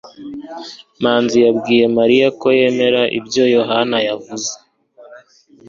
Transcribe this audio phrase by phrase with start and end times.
[1.01, 4.51] Manzi yabwiye Mariya ko yemera ibyo Yohana yavuze.